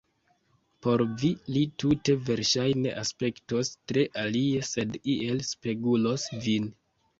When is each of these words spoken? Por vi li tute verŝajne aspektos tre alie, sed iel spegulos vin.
Por 0.85 1.01
vi 1.23 1.29
li 1.57 1.61
tute 1.83 2.15
verŝajne 2.29 2.95
aspektos 3.03 3.71
tre 3.93 4.07
alie, 4.25 4.65
sed 4.73 4.99
iel 5.17 5.47
spegulos 5.53 6.29
vin. 6.49 6.69